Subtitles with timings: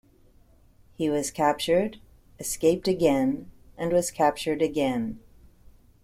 [0.95, 1.97] He was captured,
[2.39, 5.19] escaped again and was captured again.